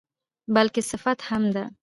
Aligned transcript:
بلکې 0.55 0.81
صفت 0.91 1.19
هم 1.29 1.43
ده. 1.55 1.63